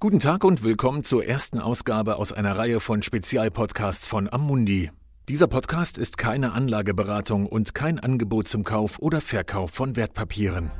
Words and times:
Guten 0.00 0.20
Tag 0.20 0.44
und 0.44 0.62
willkommen 0.62 1.02
zur 1.02 1.24
ersten 1.24 1.58
Ausgabe 1.58 2.18
aus 2.18 2.32
einer 2.32 2.56
Reihe 2.56 2.78
von 2.78 3.02
Spezialpodcasts 3.02 4.06
von 4.06 4.32
Amundi. 4.32 4.92
Dieser 5.28 5.48
Podcast 5.48 5.98
ist 5.98 6.16
keine 6.16 6.52
Anlageberatung 6.52 7.46
und 7.46 7.74
kein 7.74 7.98
Angebot 7.98 8.46
zum 8.46 8.62
Kauf 8.62 9.00
oder 9.00 9.20
Verkauf 9.20 9.72
von 9.72 9.96
Wertpapieren. 9.96 10.70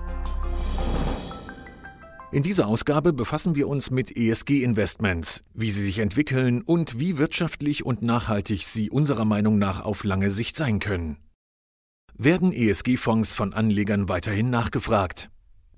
In 2.31 2.45
dieser 2.45 2.69
Ausgabe 2.69 3.13
befassen 3.13 3.57
wir 3.57 3.67
uns 3.67 3.91
mit 3.91 4.17
ESG-Investments, 4.17 5.43
wie 5.53 5.71
sie 5.71 5.83
sich 5.83 5.99
entwickeln 5.99 6.63
und 6.63 7.01
wie 7.01 7.19
wirtschaftlich 7.19 7.85
und 7.85 8.03
nachhaltig 8.03 8.63
sie 8.63 8.89
unserer 8.89 9.25
Meinung 9.25 9.59
nach 9.59 9.85
auf 9.85 10.05
lange 10.05 10.31
Sicht 10.31 10.57
sein 10.57 10.79
können. 10.79 11.17
Werden 12.15 12.53
ESG-Fonds 12.53 13.35
von 13.35 13.53
Anlegern 13.53 14.09
weiterhin 14.09 14.51
nachgefragt? 14.51 15.29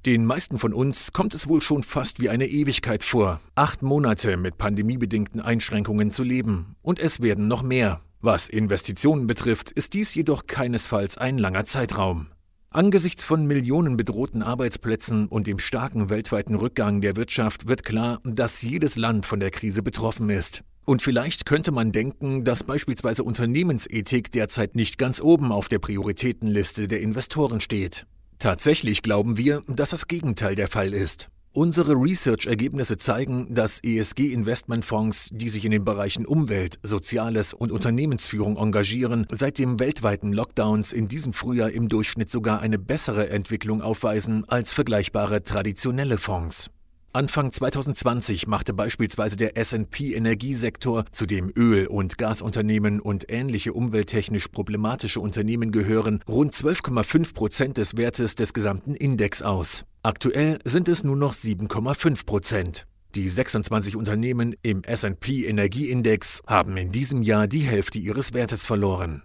Den 0.07 0.25
meisten 0.25 0.59
von 0.59 0.73
uns 0.73 1.13
kommt 1.13 1.35
es 1.35 1.47
wohl 1.47 1.61
schon 1.61 1.83
fast 1.83 2.21
wie 2.21 2.31
eine 2.31 2.47
Ewigkeit 2.49 3.05
vor, 3.05 3.39
acht 3.55 3.83
Monate 3.83 4.39
mit 4.39 4.57
pandemiebedingten 4.57 5.43
Einschränkungen 5.43 6.11
zu 6.11 6.25
leben. 6.25 6.75
Und 6.81 6.99
es 6.99 7.21
werden 7.21 7.49
noch 7.49 7.63
mehr. 7.63 8.01
Was 8.23 8.49
Investitionen 8.49 9.27
betrifft, 9.27 9.71
ist 9.71 9.93
dies 9.93 10.15
jedoch 10.15 10.47
keinesfalls 10.47 11.19
ein 11.19 11.37
langer 11.37 11.67
Zeitraum. 11.67 12.29
Angesichts 12.71 13.25
von 13.25 13.47
Millionen 13.47 13.99
bedrohten 13.99 14.43
Arbeitsplätzen 14.43 15.27
und 15.27 15.47
dem 15.47 15.59
starken 15.59 16.09
weltweiten 16.09 16.55
Rückgang 16.55 17.03
der 17.03 17.17
Wirtschaft 17.17 17.69
wird 17.69 17.85
klar, 17.85 18.21
dass 18.25 18.63
jedes 18.63 18.97
Land 18.97 19.27
von 19.27 19.39
der 19.39 19.51
Krise 19.51 19.83
betroffen 19.83 20.31
ist. 20.31 20.63
Und 20.87 21.03
vielleicht 21.03 21.45
könnte 21.45 21.73
man 21.73 21.93
denken, 21.93 22.45
dass 22.45 22.65
beispielsweise 22.65 23.23
Unternehmensethik 23.23 24.33
derzeit 24.33 24.77
nicht 24.77 24.97
ganz 24.97 25.21
oben 25.21 25.53
auf 25.53 25.69
der 25.69 25.79
Prioritätenliste 25.79 26.89
der 26.89 27.03
Investoren 27.03 27.61
steht. 27.61 28.07
Tatsächlich 28.41 29.03
glauben 29.03 29.37
wir, 29.37 29.63
dass 29.67 29.91
das 29.91 30.09
Gegenteil 30.09 30.55
der 30.55 30.69
Fall 30.69 30.95
ist. 30.95 31.29
Unsere 31.53 31.93
Research-Ergebnisse 31.93 32.97
zeigen, 32.97 33.55
dass 33.55 33.81
ESG-Investmentfonds, 33.85 35.29
die 35.31 35.51
sich 35.51 35.67
in 35.67 35.73
den 35.73 35.85
Bereichen 35.85 36.25
Umwelt, 36.25 36.79
Soziales 36.83 37.53
und 37.53 37.71
Unternehmensführung 37.71 38.57
engagieren, 38.57 39.27
seit 39.31 39.59
dem 39.59 39.79
weltweiten 39.79 40.33
Lockdowns 40.33 40.95
in 40.95 41.07
diesem 41.07 41.35
Frühjahr 41.35 41.71
im 41.71 41.91
Durchschnitt 41.91 42.31
sogar 42.31 42.61
eine 42.61 42.79
bessere 42.79 43.29
Entwicklung 43.29 43.83
aufweisen 43.83 44.49
als 44.49 44.73
vergleichbare 44.73 45.43
traditionelle 45.43 46.17
Fonds. 46.17 46.71
Anfang 47.13 47.51
2020 47.51 48.47
machte 48.47 48.73
beispielsweise 48.73 49.35
der 49.35 49.57
S&P 49.57 50.15
Energiesektor, 50.15 51.05
zu 51.11 51.27
dem 51.27 51.51
Öl- 51.57 51.89
und 51.89 52.19
Gasunternehmen 52.19 53.01
und 53.01 53.27
ähnliche 53.29 53.73
umwelttechnisch 53.73 54.47
problematische 54.47 55.19
Unternehmen 55.19 55.73
gehören, 55.73 56.23
rund 56.29 56.55
12,5 56.55 57.35
Prozent 57.35 57.79
des 57.79 57.97
Wertes 57.97 58.37
des 58.37 58.55
gesamten 58.55 58.95
Index 58.95 59.43
aus. 59.43 59.85
Aktuell 60.05 60.61
sind 60.65 60.89
es 60.89 61.03
nur 61.03 61.17
noch 61.17 61.35
7,5 61.35 62.27
Prozent. 62.27 62.87
Die 63.17 63.29
26 63.29 63.97
Unternehmen 63.97 64.55
im 64.63 64.85
S&P 64.85 65.47
Energieindex 65.47 66.43
haben 66.47 66.77
in 66.77 66.93
diesem 66.93 67.23
Jahr 67.23 67.49
die 67.49 67.63
Hälfte 67.63 67.99
ihres 67.99 68.35
Wertes 68.35 68.65
verloren. 68.65 69.25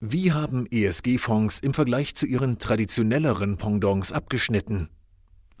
Wie 0.00 0.32
haben 0.32 0.66
ESG-Fonds 0.68 1.60
im 1.60 1.74
Vergleich 1.74 2.16
zu 2.16 2.26
ihren 2.26 2.58
traditionelleren 2.58 3.56
Pendants 3.56 4.10
abgeschnitten? 4.10 4.88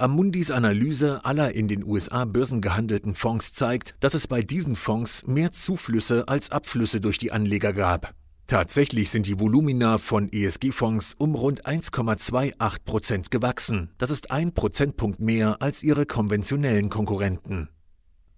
Amundis 0.02 0.50
Analyse 0.50 1.24
aller 1.24 1.54
in 1.54 1.68
den 1.68 1.84
USA 1.84 2.24
börsengehandelten 2.24 3.14
Fonds 3.14 3.52
zeigt, 3.52 3.94
dass 4.00 4.14
es 4.14 4.26
bei 4.26 4.42
diesen 4.42 4.74
Fonds 4.74 5.28
mehr 5.28 5.52
Zuflüsse 5.52 6.26
als 6.26 6.50
Abflüsse 6.50 7.00
durch 7.00 7.18
die 7.18 7.30
Anleger 7.30 7.72
gab. 7.72 8.12
Tatsächlich 8.48 9.10
sind 9.12 9.28
die 9.28 9.38
Volumina 9.38 9.98
von 9.98 10.28
ESG-Fonds 10.32 11.14
um 11.18 11.36
rund 11.36 11.66
1,28 11.66 12.84
Prozent 12.84 13.30
gewachsen. 13.30 13.90
Das 13.98 14.10
ist 14.10 14.32
ein 14.32 14.52
Prozentpunkt 14.52 15.20
mehr 15.20 15.62
als 15.62 15.84
ihre 15.84 16.04
konventionellen 16.04 16.88
Konkurrenten. 16.88 17.68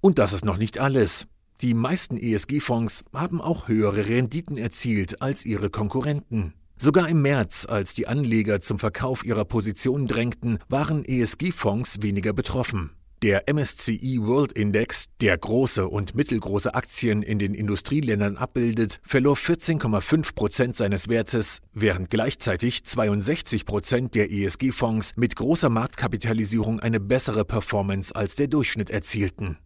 Und 0.02 0.18
das 0.18 0.34
ist 0.34 0.44
noch 0.44 0.58
nicht 0.58 0.76
alles. 0.76 1.26
Die 1.62 1.72
meisten 1.72 2.18
ESG-Fonds 2.18 3.04
haben 3.14 3.40
auch 3.40 3.68
höhere 3.68 4.06
Renditen 4.06 4.58
erzielt 4.58 5.22
als 5.22 5.46
ihre 5.46 5.70
Konkurrenten. 5.70 6.52
Sogar 6.76 7.08
im 7.08 7.22
März, 7.22 7.66
als 7.68 7.94
die 7.94 8.08
Anleger 8.08 8.60
zum 8.60 8.78
Verkauf 8.78 9.24
ihrer 9.24 9.44
Positionen 9.44 10.06
drängten, 10.06 10.58
waren 10.68 11.04
ESG-Fonds 11.04 12.02
weniger 12.02 12.32
betroffen. 12.32 12.90
Der 13.22 13.44
MSCI 13.50 14.18
World 14.20 14.52
Index, 14.52 15.06
der 15.22 15.38
große 15.38 15.88
und 15.88 16.14
mittelgroße 16.14 16.74
Aktien 16.74 17.22
in 17.22 17.38
den 17.38 17.54
Industrieländern 17.54 18.36
abbildet, 18.36 19.00
verlor 19.02 19.36
14,5 19.36 20.34
Prozent 20.34 20.76
seines 20.76 21.08
Wertes, 21.08 21.60
während 21.72 22.10
gleichzeitig 22.10 22.84
62 22.84 23.64
Prozent 23.64 24.14
der 24.14 24.30
ESG-Fonds 24.30 25.12
mit 25.16 25.36
großer 25.36 25.70
Marktkapitalisierung 25.70 26.80
eine 26.80 27.00
bessere 27.00 27.46
Performance 27.46 28.14
als 28.14 28.34
der 28.34 28.48
Durchschnitt 28.48 28.90
erzielten. 28.90 29.56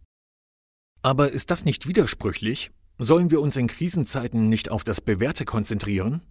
Aber 1.01 1.31
ist 1.31 1.51
das 1.51 1.65
nicht 1.65 1.85
widersprüchlich? 1.85 2.71
Sollen 2.97 3.29
wir 3.31 3.41
uns 3.41 3.57
in 3.57 3.67
Krisenzeiten 3.67 4.47
nicht 4.47 4.71
auf 4.71 4.85
das 4.85 5.01
Bewährte 5.01 5.43
konzentrieren? 5.43 6.21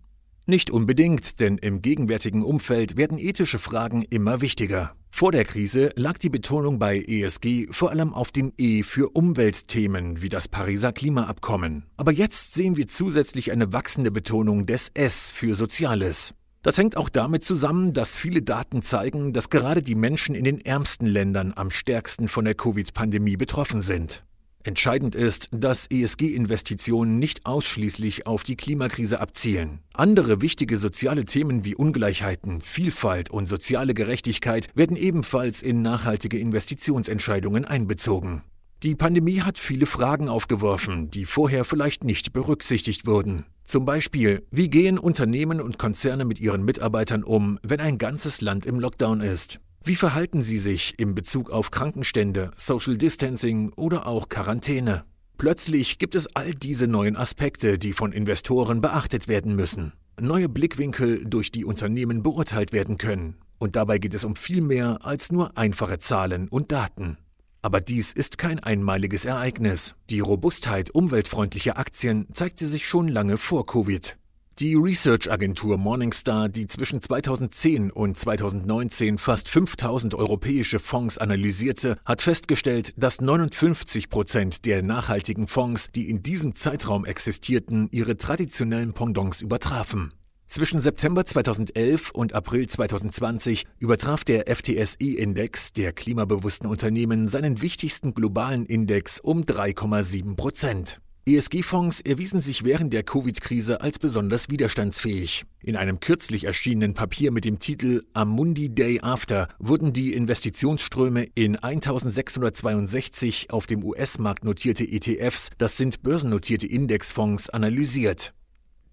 Nicht 0.51 0.71
unbedingt, 0.71 1.41
denn 1.41 1.59
im 1.59 1.83
gegenwärtigen 1.83 2.43
Umfeld 2.43 2.97
werden 2.97 3.19
ethische 3.19 3.59
Fragen 3.59 4.01
immer 4.01 4.41
wichtiger. 4.41 4.95
Vor 5.11 5.31
der 5.31 5.45
Krise 5.45 5.91
lag 5.95 6.17
die 6.17 6.31
Betonung 6.31 6.79
bei 6.79 7.05
ESG 7.07 7.67
vor 7.71 7.91
allem 7.91 8.15
auf 8.15 8.33
dem 8.33 8.53
E 8.57 8.83
für 8.83 9.11
Umweltthemen 9.11 10.23
wie 10.23 10.31
das 10.31 10.49
Pariser 10.49 10.95
Klimaabkommen. 10.95 11.85
Aber 11.99 12.13
jetzt 12.13 12.55
sehen 12.55 12.79
wir 12.79 12.89
zusätzlich 12.89 13.53
eine 13.53 13.75
wachsende 13.75 14.11
Betonung 14.11 14.65
des 14.65 14.91
S 14.95 15.31
für 15.31 15.55
Soziales. 15.55 16.33
Das 16.63 16.79
hängt 16.79 16.97
auch 16.97 17.11
damit 17.11 17.45
zusammen, 17.45 17.93
dass 17.93 18.17
viele 18.17 18.41
Daten 18.41 18.81
zeigen, 18.81 19.35
dass 19.35 19.51
gerade 19.51 19.83
die 19.83 19.97
Menschen 19.97 20.35
in 20.35 20.45
den 20.45 20.63
ärmsten 20.63 21.05
Ländern 21.05 21.53
am 21.55 21.71
stärksten 21.71 22.27
von 22.27 22.47
der 22.47 22.55
Covid-Pandemie 22.55 23.37
betroffen 23.37 23.83
sind. 23.83 24.25
Entscheidend 24.65 25.15
ist, 25.15 25.49
dass 25.53 25.87
ESG-Investitionen 25.87 27.19
nicht 27.19 27.47
ausschließlich 27.47 28.27
auf 28.27 28.43
die 28.43 28.57
Klimakrise 28.57 29.21
abzielen. 29.21 29.81
Andere 29.95 30.43
wichtige 30.43 30.77
soziale 30.77 31.25
Themen 31.25 31.65
wie 31.65 31.75
Ungleichheiten, 31.75 32.61
Vielfalt 32.61 33.31
und 33.31 33.49
soziale 33.49 33.95
Gerechtigkeit 33.95 34.69
werden 34.75 34.97
ebenfalls 34.97 35.63
in 35.63 35.81
nachhaltige 35.81 36.39
Investitionsentscheidungen 36.39 37.65
einbezogen. 37.65 38.43
Die 38.83 38.95
Pandemie 38.95 39.41
hat 39.41 39.59
viele 39.59 39.87
Fragen 39.87 40.29
aufgeworfen, 40.29 41.11
die 41.11 41.25
vorher 41.25 41.65
vielleicht 41.65 42.05
nicht 42.05 42.33
berücksichtigt 42.33 43.07
wurden. 43.07 43.45
Zum 43.65 43.85
Beispiel, 43.85 44.47
wie 44.51 44.71
gehen 44.71 44.99
Unternehmen 44.99 45.61
und 45.61 45.79
Konzerne 45.79 46.25
mit 46.25 46.39
ihren 46.41 46.65
Mitarbeitern 46.65 47.25
um, 47.25 47.59
wenn 47.63 47.81
ein 47.81 47.99
ganzes 47.99 48.41
Land 48.41 48.67
im 48.67 48.81
Lockdown 48.81 49.21
ist? 49.21 49.61
Wie 49.89 49.97
verhalten 49.97 50.43
Sie 50.43 50.59
sich 50.59 50.99
in 50.99 51.15
Bezug 51.15 51.49
auf 51.49 51.71
Krankenstände, 51.71 52.51
Social 52.59 52.99
Distancing 52.99 53.73
oder 53.73 54.07
auch 54.07 54.29
Quarantäne? 54.29 55.07
Plötzlich 55.39 55.99
gibt 55.99 56.15
es 56.15 56.27
all 56.37 56.53
diese 56.53 56.87
neuen 56.87 57.17
Aspekte, 57.17 57.79
die 57.79 57.95
von 57.95 58.13
Investoren 58.13 58.83
beachtet 58.83 59.29
werden 59.29 59.57
müssen. 59.57 59.95
Neue 60.21 60.51
Blickwinkel, 60.51 61.25
durch 61.25 61.51
die 61.53 61.65
Unternehmen 61.65 62.23
beurteilt 62.23 62.71
werden 62.75 62.99
können. 62.99 63.37
Und 63.57 63.77
dabei 63.77 63.97
geht 63.97 64.13
es 64.13 64.25
um 64.25 64.37
viel 64.37 64.61
mehr 64.61 64.99
als 65.07 65.33
nur 65.33 65.57
einfache 65.57 65.99
Zahlen 65.99 66.49
und 66.49 66.71
Daten. 66.71 67.17
Aber 67.63 67.81
dies 67.81 68.13
ist 68.13 68.37
kein 68.37 68.59
einmaliges 68.59 69.25
Ereignis. 69.25 69.95
Die 70.11 70.21
Robustheit 70.21 70.91
umweltfreundlicher 70.91 71.79
Aktien 71.79 72.27
zeigte 72.35 72.67
sich 72.67 72.87
schon 72.87 73.09
lange 73.09 73.39
vor 73.39 73.65
Covid. 73.65 74.19
Die 74.59 74.75
Research-Agentur 74.75 75.79
Morningstar, 75.79 76.49
die 76.49 76.67
zwischen 76.67 77.01
2010 77.01 77.93
und 77.93 78.19
2019 78.19 79.17
fast 79.17 79.49
5000 79.49 80.17
europäische 80.17 80.81
Fonds 80.81 81.17
analysierte, 81.17 81.97
hat 82.05 82.23
festgestellt, 82.23 82.93
dass 82.97 83.21
59 83.21 84.09
Prozent 84.11 84.65
der 84.65 84.83
nachhaltigen 84.83 85.47
Fonds, 85.47 85.93
die 85.95 86.11
in 86.11 86.25
diesem 86.25 86.57
Zeitraum 86.57 87.05
existierten, 87.05 87.87
ihre 87.93 88.17
traditionellen 88.17 88.95
Pendants 88.95 89.43
übertrafen. 89.43 90.13
Zwischen 90.49 90.81
September 90.81 91.25
2011 91.25 92.11
und 92.11 92.33
April 92.33 92.67
2020 92.67 93.65
übertraf 93.79 94.25
der 94.25 94.53
FTSE-Index 94.53 95.73
der 95.73 95.93
klimabewussten 95.93 96.69
Unternehmen 96.69 97.29
seinen 97.29 97.61
wichtigsten 97.61 98.13
globalen 98.13 98.67
Index 98.67 99.21
um 99.21 99.43
3,7 99.45 100.35
Prozent. 100.35 101.01
ESG-Fonds 101.29 102.01
erwiesen 102.01 102.41
sich 102.41 102.65
während 102.65 102.93
der 102.93 103.03
Covid-Krise 103.03 103.83
als 103.83 103.99
besonders 103.99 104.49
widerstandsfähig. 104.49 105.45
In 105.61 105.77
einem 105.77 106.01
kürzlich 106.01 106.45
erschienenen 106.45 106.95
Papier 106.95 107.33
mit 107.33 107.45
dem 107.45 107.59
Titel 107.59 108.03
Amundi 108.15 108.75
Day 108.75 109.01
After 109.03 109.49
wurden 109.59 109.93
die 109.93 110.15
Investitionsströme 110.15 111.27
in 111.35 111.57
1662 111.57 113.51
auf 113.51 113.67
dem 113.67 113.85
US-Markt 113.85 114.45
notierte 114.45 114.85
ETFs, 114.85 115.51
das 115.59 115.77
sind 115.77 116.03
börsennotierte 116.03 116.67
Indexfonds, 116.67 117.51
analysiert. 117.51 118.33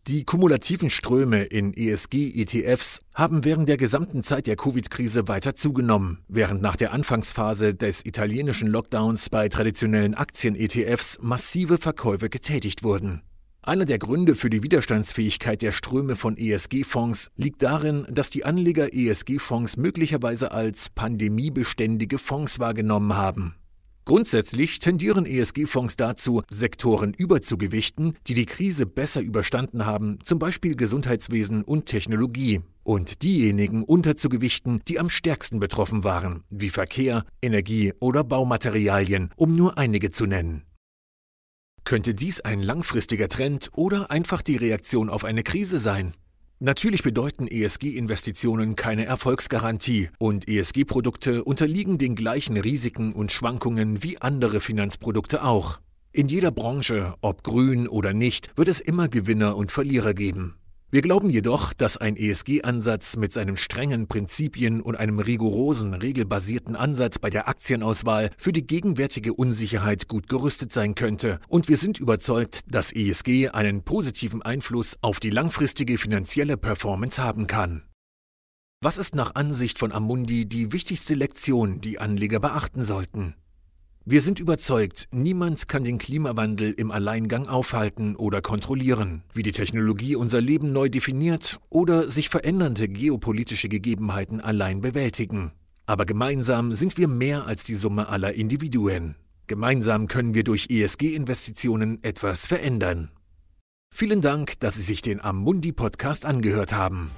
Die 0.07 0.23
kumulativen 0.23 0.91
Ströme 0.91 1.45
in 1.45 1.73
ESG-ETFs 1.73 3.01
haben 3.15 3.43
während 3.43 3.67
der 3.67 3.77
gesamten 3.77 4.21
Zeit 4.21 4.45
der 4.45 4.55
Covid-Krise 4.55 5.27
weiter 5.27 5.55
zugenommen, 5.55 6.19
während 6.27 6.61
nach 6.61 6.75
der 6.75 6.93
Anfangsphase 6.93 7.73
des 7.73 8.05
italienischen 8.05 8.67
Lockdowns 8.67 9.31
bei 9.31 9.49
traditionellen 9.49 10.13
Aktien-ETFs 10.13 11.17
massive 11.23 11.79
Verkäufe 11.79 12.29
getätigt 12.29 12.83
wurden. 12.83 13.23
Einer 13.63 13.85
der 13.85 13.97
Gründe 13.97 14.35
für 14.35 14.51
die 14.51 14.61
Widerstandsfähigkeit 14.61 15.63
der 15.63 15.71
Ströme 15.71 16.15
von 16.15 16.37
ESG-Fonds 16.37 17.31
liegt 17.35 17.63
darin, 17.63 18.05
dass 18.11 18.29
die 18.29 18.45
Anleger 18.45 18.93
ESG-Fonds 18.93 19.75
möglicherweise 19.75 20.51
als 20.51 20.89
pandemiebeständige 20.89 22.19
Fonds 22.19 22.59
wahrgenommen 22.59 23.15
haben. 23.15 23.55
Grundsätzlich 24.05 24.77
tendieren 24.77 25.25
ESG-Fonds 25.25 25.97
dazu, 25.97 26.43
Sektoren 26.51 27.15
überzugewichten, 27.15 28.15
die 28.27 28.35
die 28.35 28.45
Krise 28.45 28.85
besser 28.85 29.19
überstanden 29.19 29.87
haben, 29.87 30.19
zum 30.23 30.37
Beispiel 30.37 30.75
Gesundheitswesen 30.75 31.63
und 31.63 31.87
Technologie, 31.87 32.61
und 32.83 33.23
diejenigen 33.23 33.83
unterzugewichten, 33.83 34.81
die 34.87 34.99
am 34.99 35.09
stärksten 35.09 35.59
betroffen 35.59 36.03
waren, 36.03 36.43
wie 36.51 36.69
Verkehr, 36.69 37.25
Energie 37.41 37.93
oder 37.99 38.23
Baumaterialien, 38.23 39.31
um 39.35 39.55
nur 39.55 39.79
einige 39.79 40.11
zu 40.11 40.27
nennen. 40.27 40.65
Könnte 41.83 42.13
dies 42.13 42.41
ein 42.41 42.61
langfristiger 42.61 43.27
Trend 43.27 43.71
oder 43.73 44.11
einfach 44.11 44.43
die 44.43 44.57
Reaktion 44.57 45.09
auf 45.09 45.23
eine 45.23 45.41
Krise 45.41 45.79
sein? 45.79 46.13
Natürlich 46.59 47.03
bedeuten 47.03 47.47
ESG-Investitionen 47.47 48.77
keine 48.77 49.05
Erfolgsgarantie 49.05 50.09
und 50.19 50.47
ESG-Produkte 50.47 51.43
unterliegen 51.43 51.97
den 51.97 52.15
gleichen 52.15 52.55
Risiken 52.55 53.11
und 53.11 53.33
Schwankungen 53.33 54.03
wie 54.03 54.21
andere 54.21 54.61
Finanzprodukte 54.61 55.43
auch. 55.43 55.79
In 56.13 56.29
jeder 56.29 56.51
Branche, 56.51 57.15
ob 57.19 57.43
grün 57.43 57.89
oder 57.89 58.13
nicht, 58.13 58.55
wird 58.55 58.69
es 58.69 58.79
immer 58.79 59.09
Gewinner 59.09 59.57
und 59.57 59.73
Verlierer 59.73 60.13
geben. 60.13 60.55
Wir 60.91 61.01
glauben 61.01 61.29
jedoch, 61.29 61.73
dass 61.73 61.97
ein 61.97 62.15
ESG-Ansatz 62.15 63.17
mit 63.17 63.33
seinen 63.33 63.57
strengen 63.57 64.07
Prinzipien 64.07 64.81
und 64.81 64.95
einem 64.95 65.19
rigorosen, 65.19 65.93
regelbasierten 65.93 66.75
Ansatz 66.75 67.17
bei 67.17 67.29
der 67.29 67.47
Aktienauswahl 67.47 68.29
für 68.37 68.51
die 68.51 68.65
gegenwärtige 68.65 69.33
Unsicherheit 69.33 70.07
gut 70.07 70.29
gerüstet 70.29 70.71
sein 70.71 70.93
könnte. 70.93 71.39
Und 71.47 71.67
wir 71.67 71.77
sind 71.77 71.99
überzeugt, 71.99 72.61
dass 72.67 72.93
ESG 72.93 73.49
einen 73.49 73.83
positiven 73.83 74.43
Einfluss 74.43 74.95
auf 75.01 75.19
die 75.19 75.31
langfristige 75.31 75.97
finanzielle 75.97 76.55
Performance 76.55 77.21
haben 77.21 77.47
kann. 77.47 77.83
Was 78.81 78.99
ist 78.99 79.15
nach 79.15 79.33
Ansicht 79.33 79.79
von 79.79 79.91
Amundi 79.91 80.45
die 80.45 80.71
wichtigste 80.71 81.15
Lektion, 81.15 81.81
die 81.81 81.97
Anleger 81.99 82.39
beachten 82.39 82.83
sollten? 82.83 83.33
Wir 84.07 84.21
sind 84.21 84.39
überzeugt, 84.39 85.07
niemand 85.09 85.67
kann 85.67 85.83
den 85.83 85.97
Klimawandel 85.97 86.71
im 86.73 86.91
Alleingang 86.91 87.47
aufhalten 87.47 88.15
oder 88.15 88.39
kontrollieren, 88.39 89.23
wie 89.33 89.41
die 89.41 89.51
Technologie 89.51 90.15
unser 90.15 90.41
Leben 90.41 90.71
neu 90.71 90.89
definiert 90.89 91.59
oder 91.71 92.07
sich 92.07 92.29
verändernde 92.29 92.87
geopolitische 92.87 93.67
Gegebenheiten 93.67 94.41
allein 94.41 94.81
bewältigen. 94.81 95.53
Aber 95.87 96.05
gemeinsam 96.05 96.75
sind 96.75 96.99
wir 96.99 97.07
mehr 97.07 97.47
als 97.47 97.63
die 97.63 97.73
Summe 97.73 98.07
aller 98.07 98.35
Individuen. 98.35 99.15
Gemeinsam 99.47 100.07
können 100.07 100.35
wir 100.35 100.43
durch 100.43 100.67
ESG-Investitionen 100.69 102.03
etwas 102.03 102.45
verändern. 102.45 103.09
Vielen 103.91 104.21
Dank, 104.21 104.59
dass 104.59 104.75
Sie 104.75 104.83
sich 104.83 105.01
den 105.01 105.19
Amundi 105.19 105.71
Podcast 105.71 106.27
angehört 106.27 106.73
haben. 106.73 107.09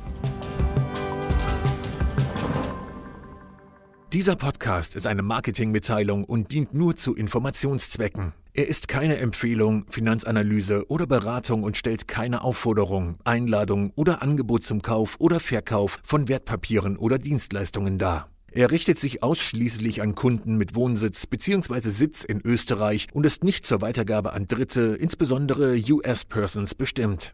Dieser 4.13 4.38
Podcast 4.38 4.95
ist 4.95 5.06
eine 5.06 5.21
Marketingmitteilung 5.21 6.24
und 6.24 6.54
dient 6.54 6.74
nur 6.74 6.95
zu 6.95 7.13
Informationszwecken. 7.13 8.31
Er 8.54 8.69
ist 8.69 8.88
keine 8.88 9.18
Empfehlung, 9.18 9.86
Finanzanalyse 9.89 10.89
oder 10.89 11.06
Beratung 11.06 11.63
und 11.63 11.75
stellt 11.75 12.07
keine 12.07 12.42
Aufforderung, 12.42 13.18
Einladung 13.25 13.92
oder 13.95 14.21
Angebot 14.21 14.63
zum 14.63 14.81
Kauf 14.81 15.18
oder 15.19 15.42
Verkauf 15.42 16.00
von 16.04 16.30
Wertpapieren 16.30 16.95
oder 16.95 17.19
Dienstleistungen 17.19 17.98
dar. 17.98 18.30
Er 18.50 18.71
richtet 18.71 18.98
sich 18.98 19.24
ausschließlich 19.24 20.01
an 20.01 20.15
Kunden 20.15 20.56
mit 20.56 20.74
Wohnsitz 20.74 21.27
bzw. 21.27 21.89
Sitz 21.89 22.24
in 22.24 22.39
Österreich 22.39 23.07
und 23.12 23.25
ist 23.25 23.44
nicht 23.44 23.65
zur 23.65 23.81
Weitergabe 23.81 24.31
an 24.31 24.48
Dritte, 24.48 24.95
insbesondere 24.98 25.77
US-Persons, 25.77 26.75
bestimmt. 26.75 27.33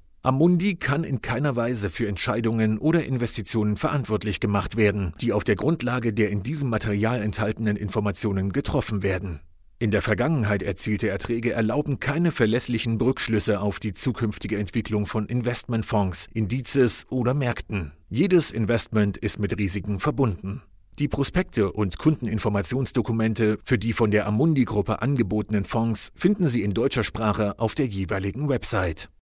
Amundi 0.23 0.75
kann 0.75 1.03
in 1.03 1.21
keiner 1.21 1.55
Weise 1.55 1.89
für 1.89 2.07
Entscheidungen 2.07 2.77
oder 2.77 3.03
Investitionen 3.03 3.75
verantwortlich 3.75 4.39
gemacht 4.39 4.77
werden, 4.77 5.13
die 5.19 5.33
auf 5.33 5.43
der 5.43 5.55
Grundlage 5.55 6.13
der 6.13 6.29
in 6.29 6.43
diesem 6.43 6.69
Material 6.69 7.23
enthaltenen 7.23 7.75
Informationen 7.75 8.51
getroffen 8.51 9.01
werden. 9.01 9.39
In 9.79 9.89
der 9.89 10.03
Vergangenheit 10.03 10.61
erzielte 10.61 11.09
Erträge 11.09 11.53
erlauben 11.53 11.97
keine 11.97 12.31
verlässlichen 12.31 13.01
Rückschlüsse 13.01 13.59
auf 13.59 13.79
die 13.79 13.93
zukünftige 13.93 14.59
Entwicklung 14.59 15.07
von 15.07 15.25
Investmentfonds, 15.25 16.27
Indizes 16.31 17.07
oder 17.09 17.33
Märkten. 17.33 17.91
Jedes 18.07 18.51
Investment 18.51 19.17
ist 19.17 19.39
mit 19.39 19.57
Risiken 19.57 19.99
verbunden. 19.99 20.61
Die 20.99 21.07
Prospekte 21.07 21.71
und 21.71 21.97
Kundeninformationsdokumente 21.97 23.57
für 23.65 23.79
die 23.79 23.93
von 23.93 24.11
der 24.11 24.27
Amundi-Gruppe 24.27 25.01
angebotenen 25.01 25.65
Fonds 25.65 26.11
finden 26.13 26.47
Sie 26.47 26.61
in 26.61 26.75
deutscher 26.75 27.03
Sprache 27.03 27.57
auf 27.57 27.73
der 27.73 27.87
jeweiligen 27.87 28.49
Website. 28.49 29.09